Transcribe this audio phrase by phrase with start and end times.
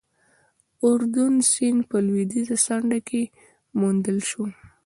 [0.79, 3.21] د اردون سیند په لوېدیځه څنډه کې
[3.75, 4.51] وموندل شول.